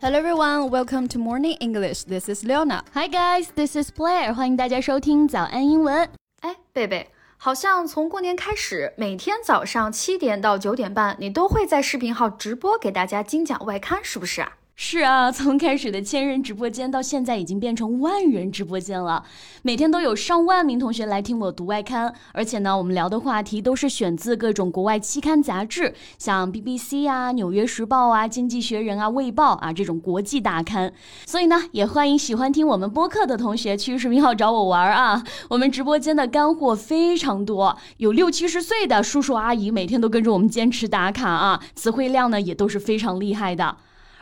[0.00, 2.04] Hello everyone, welcome to Morning English.
[2.04, 2.84] This is Leona.
[2.94, 4.32] Hi guys, this is Blair.
[4.32, 6.08] 欢迎大家收听早安英文。
[6.42, 14.52] 哎，贝贝，好像从过年开始，每天早上七点到九点半，你都会在视频号直播给大家精讲外刊，是不是啊？
[14.80, 19.24] 是啊， 从开始的千人直播间到现在已经变成万人直播间了，
[19.62, 30.92] 每天都有上万名同学来听我读外刊，而且呢，我们聊的话题都是选自各种国外期刊杂志，像 BBC 啊、纽约时报啊、经济学人啊、卫报啊这种国际大刊。
[31.26, 35.24] 所以呢，也欢迎喜欢听我们播客的同学去视频号找我玩啊。
[35.50, 43.76] 我们直播间的干货非常多，有六七十岁的叔叔阿姨每天都跟着我们坚持打卡啊，词汇量呢也都是非常厉害的。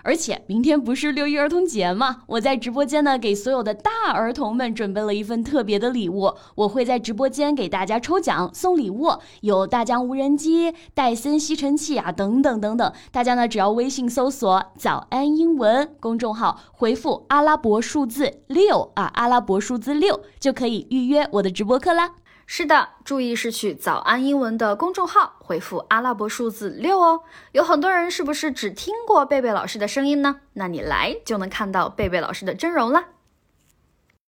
[0.07, 2.19] 而且明天不是六一儿童节吗？
[2.29, 6.33] 我在直播间呢，给所有的大儿童们准备了一份特别的礼物。
[6.55, 9.11] 我会在直播间给大家抽奖送礼物，
[9.41, 12.93] 有大疆无人机、戴森吸尘器啊，等等等等。
[13.11, 22.13] 大家呢，只要微信搜索“早安英文”公众号，回复阿拉伯数字六啊，阿拉伯数字六就可以预约我的直播课啦。
[22.49, 27.23] 是的，注意是去早安英文的公众号回复阿拉伯数字六哦。
[27.51, 30.37] 有很多人是不是只听过贝贝老师的声音呢？
[30.53, 33.05] 那你来就能看到贝贝老师的真容了。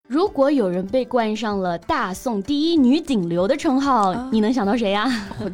[0.08, 5.08] 如果有人被冠上了大宋第一女顶流的称号，你能想到谁呀？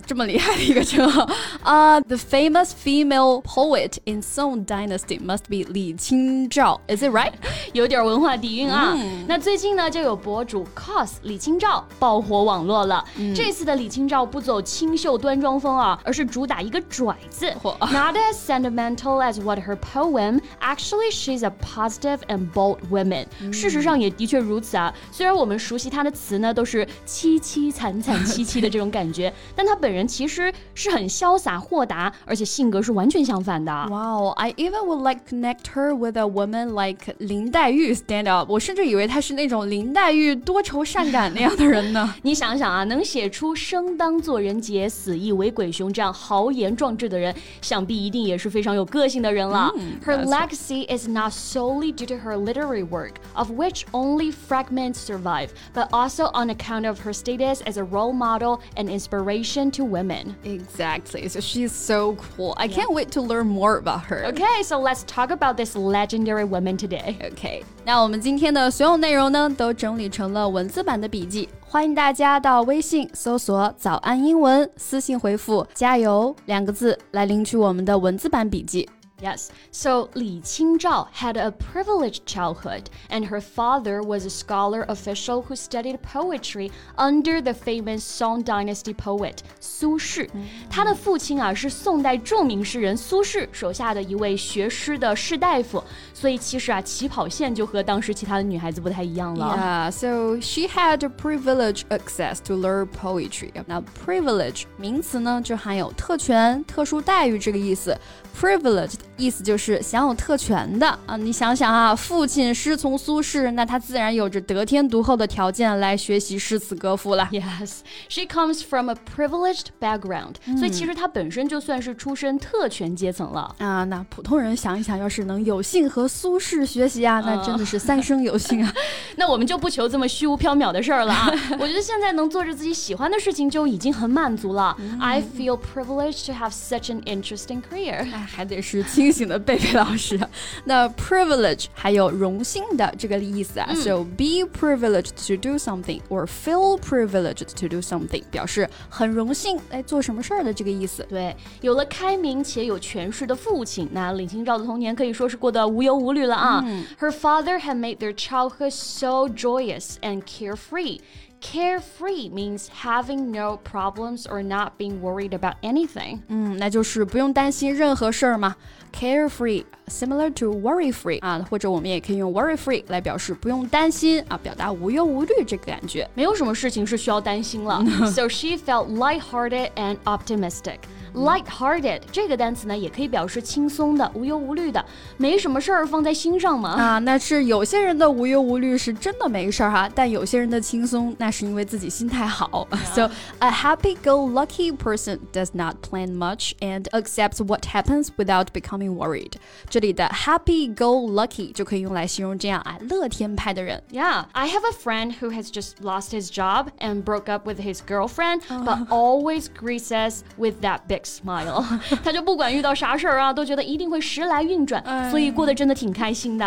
[0.08, 1.28] 这么厉害的一个称号
[1.62, 2.00] 啊！
[2.00, 7.34] The famous female poet in Song Dynasty must be 李清照，Is it right？
[7.74, 8.98] 有点文化底蕴啊。
[9.28, 13.04] 那最近呢，就有博主 cos 李清照爆火网络了。
[13.36, 17.54] 这次的李清照不走清秀端庄风啊，而是主打一个拽字。
[17.62, 20.40] Not as sentimental as what her poem.
[20.62, 23.26] Actually, she's a positive and bold woman.
[23.52, 24.39] 事实上也的确。
[24.41, 33.71] 如此啊，虽然我们熟悉他的词呢，都是凄凄惨惨戚戚的这种感觉， 但他本人其实是很潇洒豁达，而且性格是完全相反的。
[33.89, 38.51] Wow, I even would like connect her with a woman like 林黛玉 stand up。
[38.51, 42.15] 我甚至以为她是那种林黛玉多愁善感那样的人呢。
[42.23, 49.71] 你想想啊，能写出生当作人杰，死亦为鬼雄这样豪言壮志的人，想必一定也是非常有个性的人了。
[50.05, 55.90] Her legacy is not solely due to her literary work, of which only fragments survive, but
[55.92, 60.36] also on account of her status as a role model and inspiration to women.
[60.44, 61.28] Exactly.
[61.28, 62.54] So she's so cool.
[62.58, 64.26] I can't wait to learn more about her.
[64.28, 67.18] Okay, so let's talk about this legendary woman today.
[67.32, 67.64] Okay.
[67.84, 78.90] 那我们今天的所有内容呢，都整理成了文字版的笔记，欢迎大家到微信搜索“早安英文”，私信回复“加油”两个字来领取我们的文字版笔记。
[79.22, 79.50] Yes.
[79.72, 85.56] So Li Qingzhao had a privileged childhood, and her father was a scholar official who
[85.56, 90.30] studied poetry under the famous Song Dynasty poet 苏轼。
[90.70, 95.82] 他的父亲啊是宋代着名诗人苏轼手下的一位学诗的士大夫，
[96.14, 99.56] 所以其实啊起跑线就和当时其他的女孩子不太一样了。
[99.58, 103.52] Yeah, so she had privileged access to learn poetry.
[103.66, 107.98] 那 privilege 名词呢就含有特权、特殊待遇这个意思。
[108.38, 111.17] privileged 意思就是享有特权的啊！
[111.17, 117.29] 你想想啊，父亲师从苏轼，那他自然有着得天独厚的条件来学习诗词歌赋了。
[117.31, 123.85] Yes, she comes from a privileged background，、嗯、所以其实她本身就算是出身特权阶层了啊。
[123.85, 128.73] 那普通人想一想，要是能有幸和苏轼学习啊，那真的是三生有幸啊。
[129.17, 131.31] 那我们就不求这么虚无缥缈的事儿了啊！
[131.59, 134.75] 我觉得现在能做着自己喜欢的事情就已经很满足了。
[134.99, 138.09] I feel privileged to have such an interesting career。
[138.27, 140.19] 还得是清醒的贝贝老师。
[140.65, 151.05] 那 privilege 还有荣幸的这个意思啊、嗯、，so be privileged to do something or feel privileged to do something，表示很荣幸来做什么事儿的这个意思。
[151.09, 156.63] 对，有了开明且有权势的父亲，那李清照的童年可以说是过得无忧无虑了啊。
[156.65, 161.01] 嗯、Her father had made their childhood so joyous and carefree.
[161.42, 166.22] Carefree means having no problems or not being worried about anything.
[166.28, 168.56] 嗯，那就是不用担心任何事儿嘛。
[168.92, 176.10] Carefree similar to worry free 啊，或者我们也可以用 worry free 来表示不用担心啊，表达无忧无虑这个感觉。
[176.16, 177.84] 没有什么事情是需要担心了。
[178.10, 180.78] so she felt lighthearted and optimistic.
[181.14, 184.84] Light-hearted 这个单词呢，也可以表示轻松的、无忧无虑的，
[185.16, 186.72] 没什么事儿放在心上嘛。
[186.72, 192.68] 啊，那是有些人的无忧无虑是真的没事儿哈，但有些人的轻松那是因为自己心态好。
[192.94, 199.36] So a happy-go-lucky person does not plan much and accepts what happens without becoming worried。
[199.70, 203.82] 这里的 happy-go-lucky 就可以用来形容这样啊乐天派的人。
[203.92, 207.80] Yeah, I have a friend who has just lost his job and broke up with his
[207.80, 211.64] girlfriend, but always greets us with that big perfect smile，
[212.04, 216.46] 他就不管遇到啥事儿啊，都觉得一定会时来运转，所以过得真的挺开心的。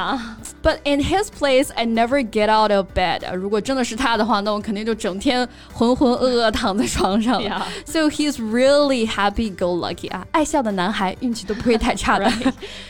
[0.63, 3.35] But in his place, I never get out of bed.
[3.35, 7.67] 如果真的是他的话，那我肯定就整天浑浑噩噩躺在床上了。
[7.85, 12.25] So he's really happy-go-lucky 啊，爱笑的男孩，运气都不会太差的。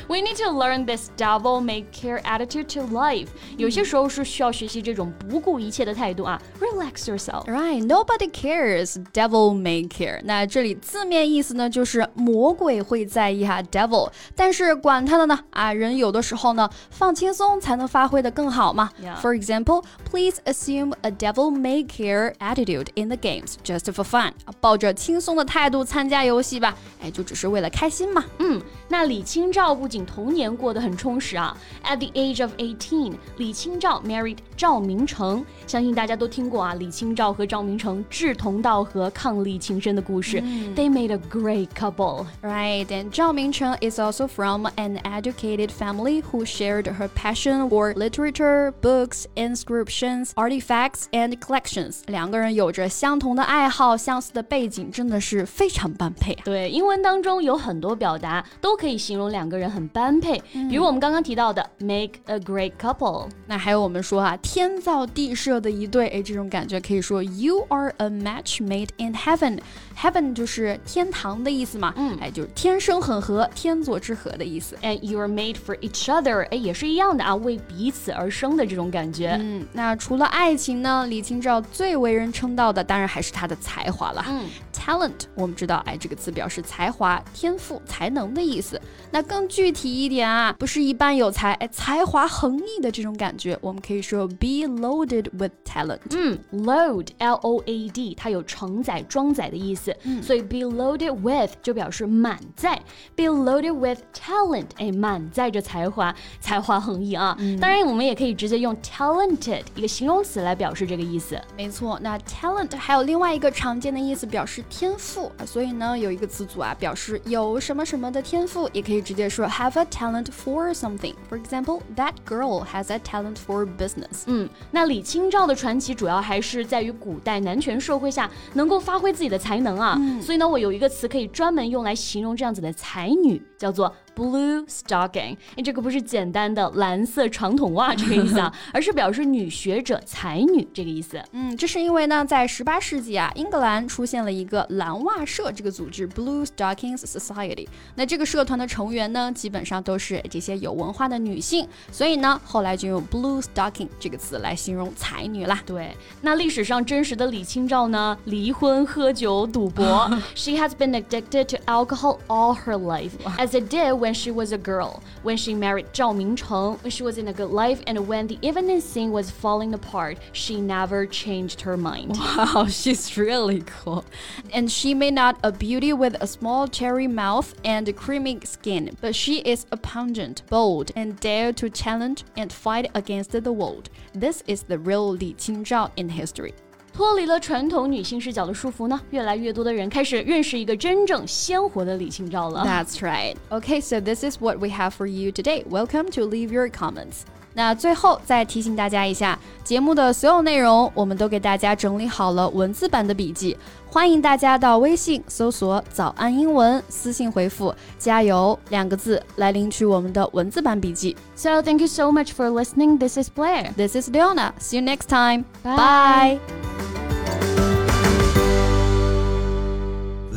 [0.08, 3.28] We need to learn this devil-may-care attitude to life.
[3.56, 6.40] 有些时候是需要学习这种不顾一切的态度啊。
[6.60, 7.44] Relax yourself.
[7.46, 8.96] Right, nobody cares.
[9.12, 10.20] Devil may care.
[10.24, 14.09] 那这里字面意思 呢，就是魔鬼会在意哈，devil。
[14.35, 18.89] 但是管他的呢啊，人有的时候呢，放轻松才能发挥的更好嘛。
[19.21, 24.31] For example, please assume a devil may care attitude in the games just for fun.
[24.59, 28.23] 抱着轻松的态度参加游戏吧，哎，就只是为了开心嘛。
[28.39, 35.45] 嗯，那李清照不仅童年过得很充实啊，At the age of eighteen，李清照 married 赵明诚。
[35.67, 40.41] 相信大家都听过啊，李清照和赵明诚志同道合、伉俪情深的故事。
[40.75, 41.42] They made a great
[41.74, 42.86] couple, right?
[42.90, 48.72] And Zhao Mingcheng is also from an educated family who shared her passion for literature,
[48.80, 52.02] books, inscriptions, artifacts, and collections.
[52.06, 56.34] 两个人有着相同的爱好，相似的背景，真的是非常般配。
[56.44, 63.28] 对，英文当中有很多表达都可以形容两个人很般配，比如我们刚刚提到的 make a great couple。
[63.46, 74.75] 那还有我们说啊，天造地设的一对，哎，这种感觉可以说 you are a match made in heaven。Heaven 就是天堂 的意思嘛，嗯，哎，就是天生很合，天作之合的意思。
[74.81, 79.37] And you are made for each other，哎，也是一样的啊，为彼此而生的这种感觉。
[79.41, 84.25] 嗯，那除了爱情呢，李清照最为人称道的，当然还是她的才华了。
[84.27, 88.81] 嗯，talent 我们知道，哎，这个词表示才华、天赋、才能的意思。
[89.11, 95.99] 那更具体一点啊，不是一般有才，哎，才华横溢的这种感觉，我们可以说 be loaded with talent。
[96.11, 99.95] 嗯，load，l o a d，它有承载、装载的意思。
[100.03, 102.79] 嗯所以 be loaded with 就表示满载
[103.15, 107.35] ，be loaded with talent，哎，满载着才华，才华横溢啊。
[107.59, 111.39] 当然，我们也可以直接用 talented 一个形容词来表示这个意思。
[111.57, 115.31] 没错，那 talent 还有另外一个常见的意思，表示天赋。
[115.45, 121.13] 所以呢，有一个词组啊，表示有什么什么的天赋，也可以直接说 have a talent for something。
[121.29, 124.23] For example, that girl has a talent for business。
[124.25, 129.77] 嗯，那李清照的传奇主要还是在于古代男权社会下能够发挥自己的才能。
[129.77, 133.89] 啊，所以呢，我有一个词可以专门用来形容这样子的才女，叫做。
[134.15, 141.19] Blue stocking，哎，这个不是简单的蓝色长筒袜这个意思啊， 而是表示女学者、才女这个意思。
[141.31, 147.67] 嗯，这是因为呢，在十八世纪啊，英格兰出现了一个蓝袜社这个组织，Blue Stockings Society。
[147.95, 155.59] 那这个社团的成员呢，基本上都是这些有文化的女性，所以呢，后来就用 Blue stocking 这个词来形容才女啦。
[155.65, 163.93] 对，那历史上真实的李清照呢，离婚、喝酒、赌博， She has been addicted to alcohol all her life, as it did.
[163.93, 167.33] when she was a girl, when she married Zhao Mingcheng, when she was in a
[167.33, 172.15] good life, and when the evening scene was falling apart, she never changed her mind.
[172.33, 174.05] Wow, she's really cool.
[174.53, 179.15] And she may not a beauty with a small cherry mouth and creamy skin, but
[179.15, 183.89] she is a pungent, bold, and dare to challenge and fight against the world.
[184.13, 186.53] This is the real Li Qingzhao in history.
[186.93, 192.63] 脱离了传统女性视角的束缚呢，越来越多的人开始认识一个真正鲜活的李清照了。
[192.63, 193.35] That's right.
[193.49, 195.65] Okay, so this is what we have for you today.
[195.67, 197.21] Welcome to leave your comments.
[197.55, 203.55] 那最后再提醒大家一下，节目的所有内容我们都给大家整理好了文字版的笔记，
[203.87, 211.15] 欢迎大家到微信搜索“早安英文”，私信回复“加油”两个字来领取我们的文字版笔记。
[211.35, 212.97] So thank you so much for listening.
[212.97, 213.71] This is Blair.
[213.75, 214.53] This is Leona.
[214.59, 215.45] See you next time.
[215.63, 216.72] Bye.